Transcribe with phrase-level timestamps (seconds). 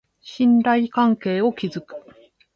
[0.23, 1.95] 信頼関係を築く